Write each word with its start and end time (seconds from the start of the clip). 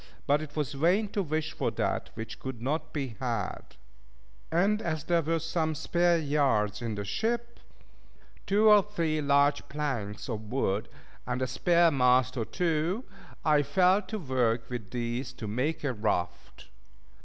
But 0.25 0.41
it 0.41 0.55
was 0.55 0.73
vain 0.73 1.09
to 1.09 1.21
wish 1.21 1.51
for 1.53 1.69
that 1.69 2.09
which 2.15 2.39
could 2.39 2.59
not 2.59 2.91
be 2.91 3.17
had; 3.19 3.75
and 4.51 4.81
as 4.81 5.03
there 5.03 5.21
were 5.21 5.37
some 5.37 5.75
spare 5.75 6.17
yards 6.17 6.81
in 6.81 6.95
the 6.95 7.05
ship, 7.05 7.59
two 8.47 8.67
or 8.67 8.81
three 8.81 9.21
large 9.21 9.69
planks 9.69 10.27
of 10.27 10.51
wood, 10.51 10.89
and 11.27 11.39
a 11.39 11.45
spare 11.45 11.91
mast 11.91 12.35
or 12.35 12.45
two, 12.45 13.03
I 13.45 13.61
fell 13.61 14.01
to 14.01 14.17
work 14.17 14.71
with 14.71 14.89
these, 14.89 15.33
to 15.33 15.47
make 15.47 15.83
a 15.83 15.93
raft. 15.93 16.69